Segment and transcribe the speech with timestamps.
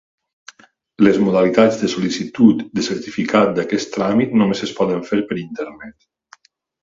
[1.07, 6.51] Les modalitats de sol·licitud de certificat d'aquest tràmit només es poden fer per internet.